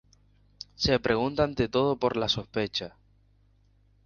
Se 0.83 0.97
pregunta 0.99 1.43
ante 1.43 1.69
todo 1.69 1.95
por 1.95 2.17
la 2.17 2.27
sospecha. 2.27 2.97